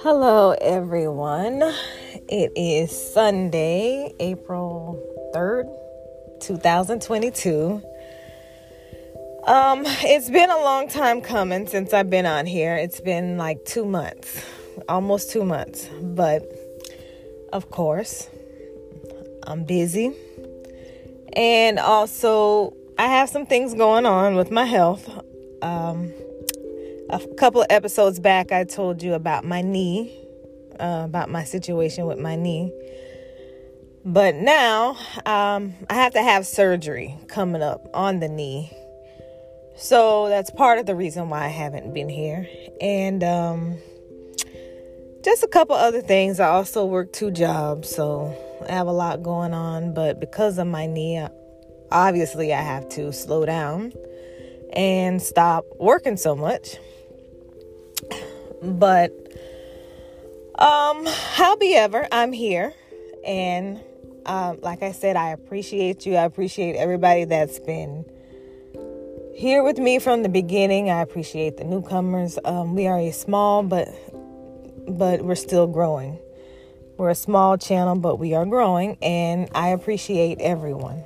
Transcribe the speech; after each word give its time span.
Hello, 0.00 0.54
everyone. 0.60 1.62
It 2.28 2.52
is 2.54 2.90
Sunday, 3.14 4.12
April 4.20 5.02
3rd, 5.34 5.74
2022. 6.40 7.82
Um, 9.46 9.82
it's 9.86 10.28
been 10.28 10.50
a 10.50 10.58
long 10.58 10.88
time 10.88 11.22
coming 11.22 11.66
since 11.66 11.94
I've 11.94 12.10
been 12.10 12.26
on 12.26 12.44
here. 12.44 12.76
It's 12.76 13.00
been 13.00 13.38
like 13.38 13.64
two 13.64 13.86
months, 13.86 14.44
almost 14.90 15.30
two 15.30 15.44
months. 15.44 15.88
But 16.02 16.42
of 17.50 17.70
course, 17.70 18.28
I'm 19.44 19.64
busy. 19.64 20.12
And 21.34 21.78
also, 21.78 22.76
I 22.98 23.06
have 23.06 23.28
some 23.28 23.46
things 23.46 23.74
going 23.74 24.06
on 24.06 24.34
with 24.34 24.50
my 24.50 24.64
health. 24.64 25.08
Um, 25.62 26.12
a 27.08 27.20
couple 27.36 27.62
of 27.62 27.66
episodes 27.70 28.20
back, 28.20 28.52
I 28.52 28.64
told 28.64 29.02
you 29.02 29.14
about 29.14 29.44
my 29.44 29.62
knee, 29.62 30.14
uh, 30.78 31.02
about 31.04 31.30
my 31.30 31.44
situation 31.44 32.06
with 32.06 32.18
my 32.18 32.36
knee. 32.36 32.72
But 34.04 34.34
now 34.34 34.96
um, 35.26 35.74
I 35.88 35.94
have 35.94 36.12
to 36.14 36.22
have 36.22 36.46
surgery 36.46 37.16
coming 37.28 37.62
up 37.62 37.88
on 37.94 38.20
the 38.20 38.28
knee. 38.28 38.72
So 39.76 40.28
that's 40.28 40.50
part 40.50 40.78
of 40.78 40.86
the 40.86 40.94
reason 40.94 41.30
why 41.30 41.44
I 41.44 41.48
haven't 41.48 41.94
been 41.94 42.08
here. 42.08 42.46
And 42.80 43.24
um, 43.24 43.78
just 45.24 45.42
a 45.42 45.48
couple 45.48 45.76
other 45.76 46.02
things. 46.02 46.40
I 46.40 46.48
also 46.48 46.84
work 46.84 47.12
two 47.12 47.30
jobs, 47.30 47.88
so 47.88 48.36
I 48.68 48.72
have 48.72 48.86
a 48.86 48.92
lot 48.92 49.22
going 49.22 49.54
on. 49.54 49.94
But 49.94 50.20
because 50.20 50.58
of 50.58 50.66
my 50.66 50.86
knee, 50.86 51.26
obviously 51.92 52.52
I 52.52 52.60
have 52.60 52.88
to 52.90 53.12
slow 53.12 53.44
down 53.44 53.92
and 54.72 55.20
stop 55.20 55.64
working 55.78 56.16
so 56.16 56.34
much. 56.34 56.76
But 58.62 59.12
um, 60.54 61.04
however, 61.06 62.06
I'm 62.10 62.32
here, 62.32 62.72
and 63.26 63.80
um, 64.24 64.60
like 64.62 64.82
I 64.82 64.92
said, 64.92 65.16
I 65.16 65.30
appreciate 65.30 66.06
you. 66.06 66.16
I 66.16 66.24
appreciate 66.24 66.76
everybody 66.76 67.24
that's 67.24 67.58
been 67.58 68.04
here 69.34 69.62
with 69.62 69.78
me 69.78 69.98
from 69.98 70.22
the 70.22 70.28
beginning. 70.28 70.90
I 70.90 71.00
appreciate 71.00 71.56
the 71.56 71.64
newcomers. 71.64 72.38
Um, 72.44 72.74
we 72.74 72.86
are 72.86 72.98
a 72.98 73.10
small, 73.10 73.62
but 73.62 73.88
but 74.88 75.22
we're 75.22 75.34
still 75.34 75.66
growing. 75.66 76.18
We're 76.96 77.10
a 77.10 77.14
small 77.16 77.58
channel, 77.58 77.96
but 77.96 78.16
we 78.16 78.34
are 78.34 78.46
growing, 78.46 78.96
and 79.02 79.48
I 79.54 79.68
appreciate 79.68 80.40
everyone. 80.40 81.02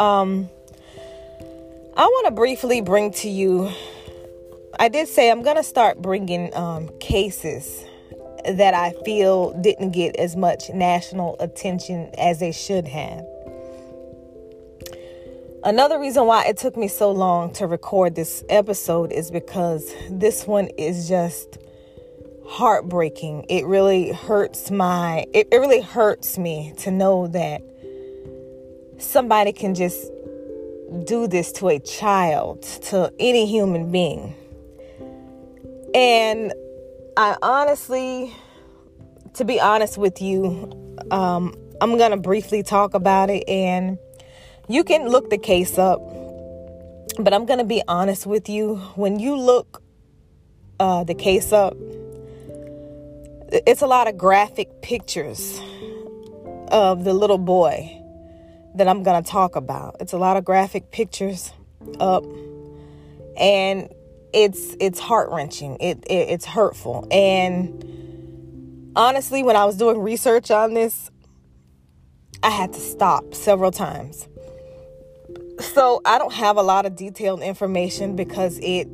Um, 0.00 0.48
I 1.96 2.04
want 2.04 2.26
to 2.26 2.32
briefly 2.32 2.80
bring 2.80 3.12
to 3.12 3.28
you 3.28 3.70
I 4.80 4.88
did 4.88 5.08
say 5.08 5.30
I'm 5.30 5.42
to 5.42 5.62
start 5.62 6.00
bringing 6.00 6.54
um, 6.56 6.88
cases 7.00 7.84
that 8.48 8.72
I 8.72 8.92
feel 9.04 9.52
didn't 9.60 9.90
get 9.90 10.16
as 10.16 10.36
much 10.36 10.70
national 10.70 11.36
attention 11.38 12.10
as 12.16 12.40
they 12.40 12.50
should 12.50 12.88
have. 12.88 13.26
Another 15.64 16.00
reason 16.00 16.24
why 16.24 16.46
it 16.46 16.56
took 16.56 16.78
me 16.78 16.88
so 16.88 17.10
long 17.10 17.52
to 17.54 17.66
record 17.66 18.14
this 18.14 18.42
episode 18.48 19.12
is 19.12 19.30
because 19.30 19.92
this 20.08 20.46
one 20.46 20.68
is 20.78 21.06
just 21.06 21.58
heartbreaking. 22.46 23.44
It 23.50 23.66
really 23.66 24.12
hurts 24.12 24.70
my 24.70 25.26
it, 25.34 25.48
it 25.52 25.56
really 25.56 25.82
hurts 25.82 26.38
me 26.38 26.72
to 26.78 26.90
know 26.90 27.26
that 27.26 27.60
somebody 29.00 29.52
can 29.52 29.74
just 29.74 30.10
do 31.04 31.26
this 31.26 31.52
to 31.52 31.68
a 31.68 31.78
child, 31.78 32.62
to 32.62 33.12
any 33.18 33.46
human 33.46 33.90
being. 33.90 34.34
And 35.94 36.52
I 37.16 37.36
honestly, 37.42 38.34
to 39.34 39.44
be 39.44 39.60
honest 39.60 39.98
with 39.98 40.20
you, 40.20 40.96
um, 41.10 41.54
I'm 41.80 41.96
going 41.96 42.10
to 42.10 42.16
briefly 42.16 42.62
talk 42.62 42.94
about 42.94 43.30
it 43.30 43.48
and 43.48 43.98
you 44.68 44.84
can 44.84 45.08
look 45.08 45.30
the 45.30 45.38
case 45.38 45.78
up. 45.78 46.00
But 47.18 47.34
I'm 47.34 47.44
going 47.44 47.58
to 47.58 47.64
be 47.64 47.82
honest 47.88 48.26
with 48.26 48.48
you. 48.48 48.76
When 48.94 49.18
you 49.18 49.36
look 49.36 49.82
uh, 50.78 51.04
the 51.04 51.14
case 51.14 51.52
up, 51.52 51.76
it's 53.52 53.82
a 53.82 53.86
lot 53.86 54.08
of 54.08 54.16
graphic 54.16 54.80
pictures 54.80 55.60
of 56.68 57.04
the 57.04 57.12
little 57.12 57.38
boy 57.38 57.99
that 58.76 58.88
I'm 58.88 59.02
going 59.02 59.22
to 59.22 59.28
talk 59.28 59.56
about. 59.56 59.96
It's 60.00 60.12
a 60.12 60.18
lot 60.18 60.36
of 60.36 60.44
graphic 60.44 60.90
pictures 60.90 61.52
up. 61.98 62.24
And 63.36 63.88
it's 64.32 64.76
it's 64.80 65.00
heart-wrenching 65.00 65.76
it, 65.80 65.98
it 66.06 66.28
it's 66.28 66.44
hurtful 66.44 67.06
and 67.10 68.92
honestly 68.94 69.42
when 69.42 69.56
i 69.56 69.64
was 69.64 69.76
doing 69.76 69.98
research 69.98 70.50
on 70.50 70.74
this 70.74 71.10
i 72.42 72.50
had 72.50 72.72
to 72.72 72.80
stop 72.80 73.34
several 73.34 73.70
times 73.70 74.28
so 75.58 76.00
i 76.04 76.18
don't 76.18 76.32
have 76.32 76.56
a 76.56 76.62
lot 76.62 76.86
of 76.86 76.94
detailed 76.96 77.42
information 77.42 78.14
because 78.14 78.58
it 78.62 78.88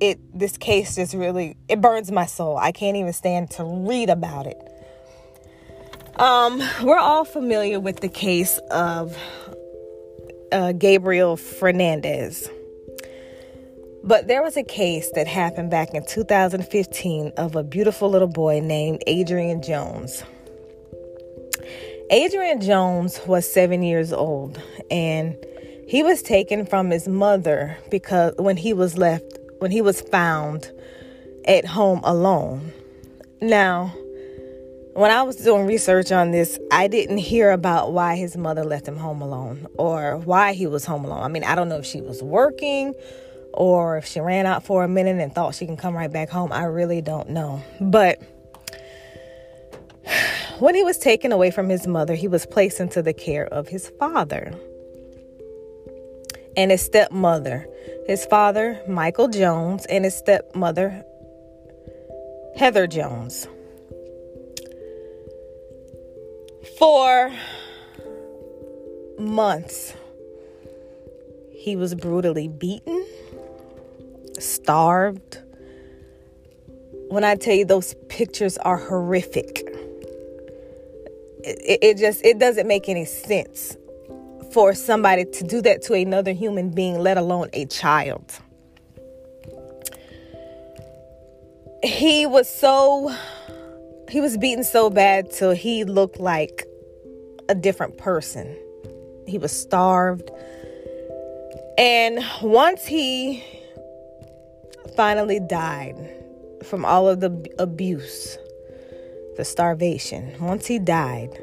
it 0.00 0.18
this 0.38 0.56
case 0.58 0.96
just 0.96 1.14
really 1.14 1.56
it 1.68 1.80
burns 1.80 2.10
my 2.10 2.26
soul 2.26 2.56
i 2.56 2.72
can't 2.72 2.96
even 2.96 3.12
stand 3.12 3.50
to 3.50 3.64
read 3.64 4.10
about 4.10 4.46
it 4.46 4.58
um 6.16 6.62
we're 6.82 6.98
all 6.98 7.24
familiar 7.24 7.80
with 7.80 8.00
the 8.00 8.08
case 8.08 8.58
of 8.70 9.16
uh, 10.52 10.72
gabriel 10.72 11.36
fernandez 11.36 12.48
but 14.06 14.28
there 14.28 14.42
was 14.42 14.58
a 14.58 14.62
case 14.62 15.10
that 15.14 15.26
happened 15.26 15.70
back 15.70 15.94
in 15.94 16.04
2015 16.04 17.32
of 17.38 17.56
a 17.56 17.62
beautiful 17.62 18.10
little 18.10 18.28
boy 18.28 18.60
named 18.60 19.02
Adrian 19.06 19.62
Jones. 19.62 20.22
Adrian 22.10 22.60
Jones 22.60 23.18
was 23.26 23.50
seven 23.50 23.82
years 23.82 24.12
old 24.12 24.60
and 24.90 25.34
he 25.88 26.02
was 26.02 26.20
taken 26.20 26.66
from 26.66 26.90
his 26.90 27.08
mother 27.08 27.78
because 27.90 28.34
when 28.36 28.58
he 28.58 28.74
was 28.74 28.98
left, 28.98 29.38
when 29.60 29.70
he 29.70 29.80
was 29.80 30.02
found 30.02 30.70
at 31.46 31.64
home 31.64 32.00
alone. 32.04 32.74
Now, 33.40 33.94
when 34.94 35.10
I 35.10 35.24
was 35.24 35.36
doing 35.36 35.66
research 35.66 36.12
on 36.12 36.30
this, 36.30 36.58
I 36.70 36.86
didn't 36.86 37.18
hear 37.18 37.50
about 37.50 37.92
why 37.92 38.14
his 38.16 38.36
mother 38.36 38.64
left 38.64 38.86
him 38.86 38.96
home 38.96 39.20
alone 39.20 39.66
or 39.76 40.18
why 40.18 40.52
he 40.52 40.68
was 40.68 40.84
home 40.84 41.04
alone. 41.04 41.22
I 41.22 41.28
mean, 41.28 41.42
I 41.42 41.56
don't 41.56 41.68
know 41.68 41.78
if 41.78 41.86
she 41.86 42.00
was 42.00 42.22
working 42.22 42.94
or 43.52 43.98
if 43.98 44.06
she 44.06 44.20
ran 44.20 44.46
out 44.46 44.64
for 44.64 44.84
a 44.84 44.88
minute 44.88 45.18
and 45.20 45.34
thought 45.34 45.56
she 45.56 45.66
can 45.66 45.76
come 45.76 45.96
right 45.96 46.12
back 46.12 46.30
home. 46.30 46.52
I 46.52 46.64
really 46.64 47.02
don't 47.02 47.30
know. 47.30 47.60
But 47.80 48.22
when 50.60 50.76
he 50.76 50.84
was 50.84 50.98
taken 50.98 51.32
away 51.32 51.50
from 51.50 51.68
his 51.68 51.88
mother, 51.88 52.14
he 52.14 52.28
was 52.28 52.46
placed 52.46 52.78
into 52.78 53.02
the 53.02 53.12
care 53.12 53.46
of 53.46 53.66
his 53.66 53.90
father 53.98 54.54
and 56.56 56.70
his 56.70 56.82
stepmother. 56.82 57.66
His 58.06 58.24
father, 58.26 58.80
Michael 58.86 59.26
Jones, 59.28 59.86
and 59.86 60.04
his 60.04 60.16
stepmother, 60.16 61.04
Heather 62.56 62.86
Jones. 62.86 63.48
For 66.78 67.32
months, 69.18 69.94
he 71.52 71.76
was 71.76 71.94
brutally 71.94 72.48
beaten 72.48 73.06
starved. 74.38 75.38
When 77.08 77.22
I 77.24 77.36
tell 77.36 77.54
you 77.54 77.64
those 77.64 77.94
pictures 78.08 78.58
are 78.58 78.76
horrific, 78.76 79.62
it, 81.44 81.78
it 81.82 81.98
just 81.98 82.24
it 82.24 82.38
doesn't 82.38 82.66
make 82.66 82.88
any 82.88 83.04
sense 83.04 83.76
for 84.52 84.74
somebody 84.74 85.24
to 85.24 85.44
do 85.44 85.60
that 85.62 85.82
to 85.82 85.94
another 85.94 86.32
human 86.32 86.70
being, 86.70 86.98
let 86.98 87.18
alone 87.18 87.50
a 87.52 87.66
child. 87.66 88.38
He 91.82 92.24
was 92.24 92.48
so 92.48 93.14
he 94.14 94.20
was 94.20 94.36
beaten 94.36 94.62
so 94.62 94.88
bad 94.90 95.28
till 95.32 95.50
he 95.50 95.82
looked 95.82 96.20
like 96.20 96.68
a 97.48 97.54
different 97.56 97.98
person. 97.98 98.56
He 99.26 99.38
was 99.38 99.50
starved. 99.50 100.30
And 101.76 102.24
once 102.40 102.86
he 102.86 103.42
finally 104.94 105.40
died 105.40 105.96
from 106.62 106.84
all 106.84 107.08
of 107.08 107.18
the 107.18 107.52
abuse, 107.58 108.38
the 109.36 109.44
starvation. 109.44 110.32
Once 110.38 110.66
he 110.66 110.78
died, 110.78 111.36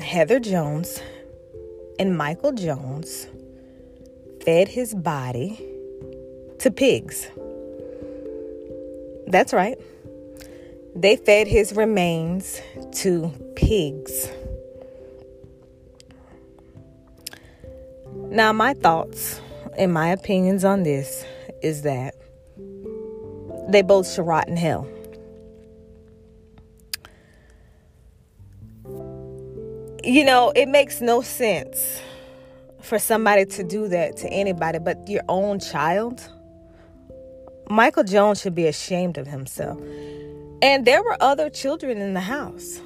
Heather 0.00 0.38
Jones 0.38 1.00
and 1.98 2.16
Michael 2.16 2.52
Jones 2.52 3.26
fed 4.44 4.68
his 4.68 4.94
body 4.94 5.58
to 6.60 6.70
pigs. 6.70 7.26
That's 9.32 9.54
right. 9.54 9.78
They 10.94 11.16
fed 11.16 11.46
his 11.46 11.72
remains 11.72 12.60
to 12.96 13.32
pigs. 13.56 14.28
Now, 18.28 18.52
my 18.52 18.74
thoughts 18.74 19.40
and 19.78 19.90
my 19.90 20.08
opinions 20.08 20.66
on 20.66 20.82
this 20.82 21.24
is 21.62 21.80
that 21.80 22.14
they 23.70 23.80
both 23.80 24.06
should 24.12 24.26
rot 24.26 24.48
in 24.48 24.56
hell. 24.58 24.86
You 30.04 30.24
know, 30.24 30.52
it 30.54 30.68
makes 30.68 31.00
no 31.00 31.22
sense 31.22 32.02
for 32.82 32.98
somebody 32.98 33.46
to 33.46 33.64
do 33.64 33.88
that 33.88 34.18
to 34.18 34.28
anybody 34.28 34.78
but 34.78 35.08
your 35.08 35.22
own 35.30 35.58
child. 35.58 36.20
Michael 37.68 38.04
Jones 38.04 38.40
should 38.40 38.54
be 38.54 38.66
ashamed 38.66 39.18
of 39.18 39.26
himself. 39.26 39.80
And 40.60 40.84
there 40.84 41.02
were 41.02 41.16
other 41.20 41.50
children 41.50 41.98
in 41.98 42.14
the 42.14 42.20
house. 42.20 42.80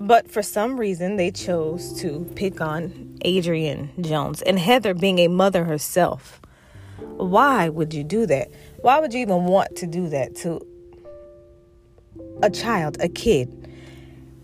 But 0.00 0.30
for 0.30 0.42
some 0.42 0.78
reason, 0.78 1.16
they 1.16 1.30
chose 1.30 2.00
to 2.00 2.24
pick 2.36 2.60
on 2.60 3.18
Adrian 3.22 3.90
Jones 4.00 4.42
and 4.42 4.58
Heather 4.58 4.94
being 4.94 5.18
a 5.18 5.28
mother 5.28 5.64
herself. 5.64 6.40
Why 6.98 7.68
would 7.68 7.92
you 7.92 8.04
do 8.04 8.26
that? 8.26 8.48
Why 8.80 9.00
would 9.00 9.12
you 9.12 9.20
even 9.20 9.44
want 9.44 9.76
to 9.76 9.86
do 9.86 10.08
that 10.08 10.36
to 10.36 10.60
a 12.42 12.50
child, 12.50 12.96
a 13.00 13.08
kid? 13.08 13.54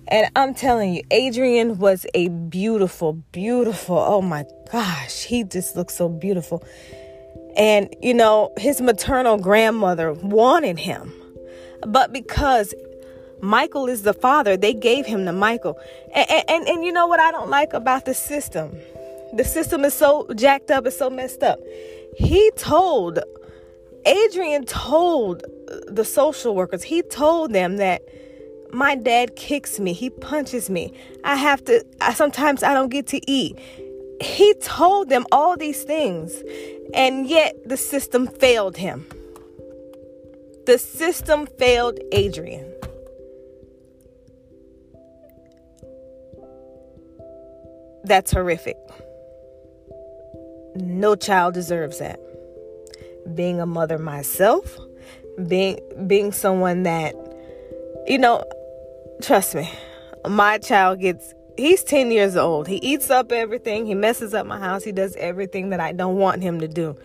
And 0.08 0.30
I'm 0.36 0.54
telling 0.54 0.94
you, 0.94 1.02
Adrian 1.10 1.78
was 1.78 2.04
a 2.14 2.28
beautiful, 2.28 3.14
beautiful, 3.32 3.96
oh 3.96 4.20
my 4.20 4.44
gosh, 4.70 5.24
he 5.24 5.44
just 5.44 5.76
looks 5.76 5.94
so 5.94 6.08
beautiful. 6.08 6.62
And, 7.56 7.94
you 8.02 8.14
know, 8.14 8.52
his 8.56 8.80
maternal 8.80 9.38
grandmother 9.38 10.12
wanted 10.12 10.78
him. 10.78 11.12
But 11.86 12.12
because 12.12 12.74
Michael 13.40 13.86
is 13.86 14.02
the 14.02 14.14
father, 14.14 14.56
they 14.56 14.72
gave 14.72 15.06
him 15.06 15.24
to 15.26 15.32
Michael. 15.32 15.78
And, 16.14 16.44
and, 16.48 16.68
and, 16.68 16.84
you 16.84 16.92
know 16.92 17.06
what 17.06 17.20
I 17.20 17.30
don't 17.30 17.50
like 17.50 17.72
about 17.72 18.06
the 18.06 18.14
system? 18.14 18.76
The 19.34 19.44
system 19.44 19.84
is 19.84 19.94
so 19.94 20.26
jacked 20.34 20.70
up, 20.70 20.86
it's 20.86 20.96
so 20.96 21.10
messed 21.10 21.42
up. 21.42 21.60
He 22.16 22.50
told, 22.56 23.18
Adrian 24.06 24.64
told 24.64 25.44
the 25.86 26.04
social 26.04 26.54
workers, 26.54 26.82
he 26.84 27.02
told 27.02 27.52
them 27.52 27.76
that 27.76 28.02
my 28.72 28.94
dad 28.96 29.36
kicks 29.36 29.78
me, 29.78 29.92
he 29.92 30.10
punches 30.10 30.68
me. 30.68 30.92
I 31.22 31.36
have 31.36 31.64
to, 31.64 31.84
I, 32.00 32.14
sometimes 32.14 32.62
I 32.62 32.74
don't 32.74 32.90
get 32.90 33.06
to 33.08 33.30
eat. 33.30 33.58
He 34.24 34.54
told 34.54 35.10
them 35.10 35.26
all 35.30 35.54
these 35.54 35.82
things, 35.82 36.42
and 36.94 37.26
yet 37.28 37.54
the 37.68 37.76
system 37.76 38.26
failed 38.26 38.78
him. 38.78 39.06
The 40.64 40.78
system 40.78 41.46
failed 41.46 41.98
Adrian. 42.10 42.72
That's 48.04 48.32
horrific. 48.32 48.78
No 50.76 51.16
child 51.16 51.52
deserves 51.52 51.98
that. 51.98 52.18
Being 53.34 53.60
a 53.60 53.66
mother 53.66 53.98
myself, 53.98 54.78
being 55.46 55.78
being 56.06 56.32
someone 56.32 56.82
that 56.84 57.14
you 58.06 58.18
know, 58.18 58.42
trust 59.22 59.54
me, 59.54 59.70
my 60.26 60.56
child 60.58 61.00
gets 61.00 61.34
he's 61.56 61.82
10 61.84 62.10
years 62.10 62.36
old. 62.36 62.68
He 62.68 62.76
eats 62.76 63.10
up 63.10 63.32
everything. 63.32 63.86
He 63.86 63.94
messes 63.94 64.34
up 64.34 64.46
my 64.46 64.58
house. 64.58 64.84
He 64.84 64.92
does 64.92 65.16
everything 65.16 65.70
that 65.70 65.80
I 65.80 65.92
don't 65.92 66.16
want 66.16 66.42
him 66.42 66.60
to 66.60 66.68
do. 66.68 66.96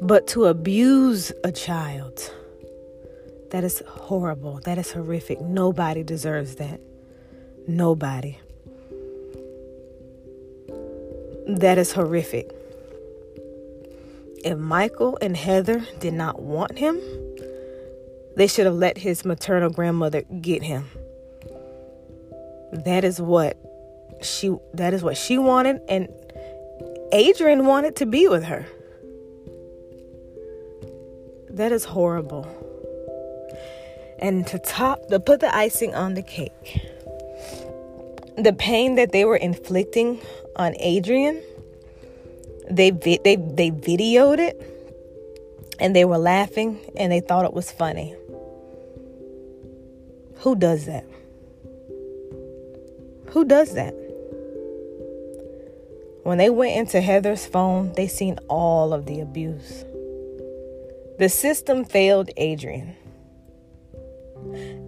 But 0.00 0.26
to 0.28 0.46
abuse 0.46 1.32
a 1.44 1.52
child, 1.52 2.32
that 3.50 3.64
is 3.64 3.82
horrible. 3.86 4.60
That 4.64 4.78
is 4.78 4.92
horrific. 4.92 5.40
Nobody 5.40 6.02
deserves 6.02 6.56
that. 6.56 6.80
Nobody. 7.66 8.38
That 11.48 11.78
is 11.78 11.92
horrific. 11.92 12.50
If 14.44 14.56
Michael 14.56 15.18
and 15.20 15.36
Heather 15.36 15.86
did 15.98 16.14
not 16.14 16.40
want 16.40 16.78
him, 16.78 17.00
they 18.36 18.46
should 18.46 18.66
have 18.66 18.74
let 18.74 18.98
his 18.98 19.24
maternal 19.24 19.70
grandmother 19.70 20.22
get 20.40 20.62
him. 20.62 20.84
That 22.72 23.04
is 23.04 23.20
what 23.20 23.56
she 24.22 24.54
that 24.74 24.94
is 24.94 25.02
what 25.02 25.16
she 25.16 25.38
wanted 25.38 25.80
and 25.88 26.08
Adrian 27.12 27.66
wanted 27.66 27.96
to 27.96 28.06
be 28.06 28.28
with 28.28 28.44
her. 28.44 28.66
That 31.50 31.72
is 31.72 31.84
horrible. 31.84 32.46
And 34.18 34.46
to 34.48 34.58
top 34.58 35.08
to 35.08 35.20
put 35.20 35.40
the 35.40 35.54
icing 35.54 35.94
on 35.94 36.14
the 36.14 36.22
cake, 36.22 36.86
the 38.36 38.52
pain 38.52 38.96
that 38.96 39.12
they 39.12 39.24
were 39.24 39.36
inflicting 39.36 40.20
on 40.56 40.74
Adrian. 40.78 41.42
They 42.70 42.90
vi- 42.90 43.20
they 43.24 43.36
they 43.36 43.70
videoed 43.70 44.38
it 44.38 44.60
and 45.80 45.96
they 45.96 46.04
were 46.04 46.18
laughing 46.18 46.78
and 46.96 47.10
they 47.10 47.20
thought 47.20 47.44
it 47.44 47.54
was 47.54 47.70
funny. 47.70 48.14
Who 50.40 50.54
does 50.54 50.84
that? 50.84 51.04
Who 53.30 53.44
does 53.44 53.74
that? 53.74 53.94
When 56.22 56.38
they 56.38 56.50
went 56.50 56.76
into 56.76 57.00
Heather's 57.00 57.46
phone, 57.46 57.92
they 57.94 58.06
seen 58.06 58.38
all 58.48 58.92
of 58.92 59.06
the 59.06 59.20
abuse. 59.20 59.84
The 61.18 61.28
system 61.28 61.84
failed 61.84 62.30
Adrian. 62.36 62.94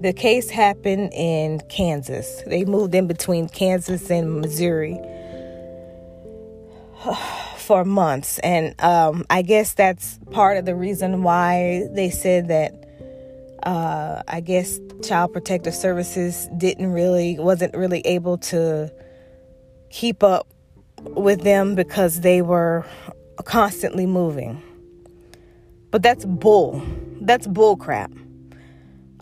The 0.00 0.12
case 0.12 0.50
happened 0.50 1.12
in 1.12 1.60
Kansas. 1.68 2.42
They 2.46 2.64
moved 2.64 2.94
in 2.94 3.06
between 3.06 3.48
Kansas 3.48 4.10
and 4.10 4.40
Missouri 4.40 4.98
for 7.56 7.84
months. 7.84 8.38
And 8.40 8.80
um, 8.80 9.24
I 9.28 9.42
guess 9.42 9.74
that's 9.74 10.18
part 10.30 10.56
of 10.56 10.64
the 10.64 10.74
reason 10.74 11.22
why 11.22 11.88
they 11.92 12.10
said 12.10 12.48
that 12.48 12.89
uh, 13.62 14.22
I 14.28 14.40
guess 14.40 14.80
Child 15.02 15.32
Protective 15.32 15.74
Services 15.74 16.48
didn't 16.56 16.92
really, 16.92 17.38
wasn't 17.38 17.74
really 17.76 18.00
able 18.00 18.38
to 18.38 18.92
keep 19.90 20.22
up 20.22 20.48
with 21.02 21.42
them 21.42 21.74
because 21.74 22.20
they 22.20 22.42
were 22.42 22.86
constantly 23.44 24.06
moving. 24.06 24.62
But 25.90 26.02
that's 26.02 26.24
bull. 26.24 26.82
That's 27.20 27.46
bull 27.46 27.76
crap. 27.76 28.12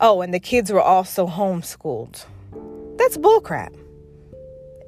Oh, 0.01 0.21
and 0.21 0.33
the 0.33 0.41
kids 0.41 0.71
were 0.71 0.83
also 0.83 1.27
homeschooled. 1.27 2.25
That's 2.99 3.17
bull 3.17 3.41
crap. 3.41 3.73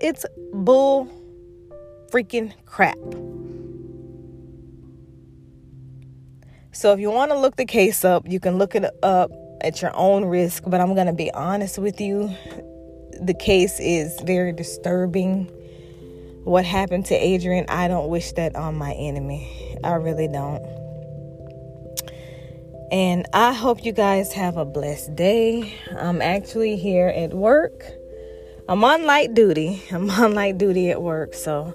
It's 0.00 0.24
bull 0.52 1.08
freaking 2.10 2.52
crap. 2.66 2.98
So 6.72 6.92
if 6.92 7.00
you 7.00 7.10
want 7.10 7.30
to 7.32 7.38
look 7.38 7.56
the 7.56 7.64
case 7.64 8.04
up, 8.04 8.28
you 8.28 8.40
can 8.40 8.56
look 8.56 8.74
it 8.74 8.84
up 9.02 9.30
at 9.62 9.82
your 9.82 9.92
own 9.94 10.24
risk, 10.24 10.64
but 10.66 10.80
I'm 10.80 10.94
going 10.94 11.06
to 11.06 11.12
be 11.12 11.30
honest 11.32 11.78
with 11.78 12.00
you. 12.00 12.34
The 13.20 13.34
case 13.34 13.78
is 13.80 14.18
very 14.22 14.52
disturbing. 14.52 15.50
What 16.44 16.64
happened 16.64 17.06
to 17.06 17.14
Adrian, 17.14 17.66
I 17.68 17.88
don't 17.88 18.08
wish 18.08 18.32
that 18.32 18.56
on 18.56 18.76
my 18.76 18.92
enemy. 18.92 19.76
I 19.84 19.94
really 19.94 20.28
don't. 20.28 20.64
And 22.92 23.26
I 23.32 23.52
hope 23.52 23.84
you 23.84 23.92
guys 23.92 24.32
have 24.32 24.56
a 24.56 24.64
blessed 24.64 25.14
day. 25.14 25.72
I'm 25.96 26.20
actually 26.20 26.76
here 26.76 27.08
at 27.08 27.32
work. 27.32 27.84
I'm 28.68 28.82
on 28.82 29.04
light 29.04 29.34
duty. 29.34 29.82
I'm 29.90 30.10
on 30.10 30.34
light 30.34 30.58
duty 30.58 30.90
at 30.90 31.00
work, 31.00 31.34
so 31.34 31.74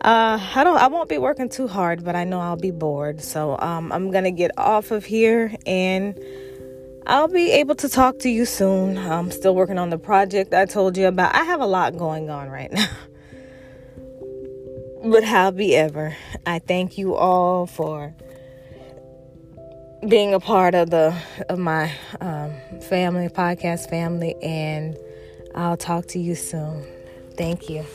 uh, 0.00 0.38
I 0.54 0.64
don't. 0.64 0.78
I 0.78 0.86
won't 0.86 1.08
be 1.08 1.18
working 1.18 1.48
too 1.48 1.68
hard, 1.68 2.04
but 2.04 2.16
I 2.16 2.24
know 2.24 2.40
I'll 2.40 2.56
be 2.56 2.70
bored. 2.70 3.20
So 3.20 3.58
um, 3.58 3.92
I'm 3.92 4.10
gonna 4.10 4.30
get 4.30 4.50
off 4.56 4.90
of 4.90 5.04
here, 5.04 5.54
and 5.66 6.18
I'll 7.08 7.26
be 7.26 7.50
able 7.52 7.74
to 7.76 7.88
talk 7.88 8.18
to 8.18 8.28
you 8.28 8.44
soon. 8.44 8.98
I'm 8.98 9.30
still 9.30 9.54
working 9.54 9.78
on 9.78 9.88
the 9.88 9.96
project 9.96 10.52
I 10.52 10.66
told 10.66 10.98
you 10.98 11.06
about. 11.06 11.34
I 11.34 11.44
have 11.44 11.62
a 11.62 11.66
lot 11.66 11.96
going 11.96 12.28
on 12.28 12.50
right 12.50 12.70
now. 12.72 12.86
but 15.02 15.24
how 15.24 15.50
be 15.50 15.74
ever, 15.74 16.14
I 16.44 16.58
thank 16.58 16.98
you 16.98 17.14
all 17.14 17.66
for 17.66 18.14
being 20.06 20.34
a 20.34 20.40
part 20.40 20.74
of 20.74 20.90
the 20.90 21.16
of 21.48 21.58
my 21.58 21.90
um, 22.20 22.52
family 22.82 23.28
podcast 23.28 23.88
family, 23.88 24.34
and 24.42 24.96
I'll 25.54 25.78
talk 25.78 26.08
to 26.08 26.18
you 26.18 26.34
soon. 26.34 26.86
Thank 27.38 27.70
you. 27.70 27.86